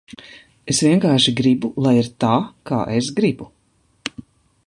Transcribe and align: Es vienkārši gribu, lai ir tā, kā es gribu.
Es 0.73 0.79
vienkārši 0.85 1.33
gribu, 1.41 1.69
lai 1.87 1.93
ir 1.99 2.09
tā, 2.25 2.33
kā 2.71 2.81
es 3.01 3.11
gribu. 3.21 3.51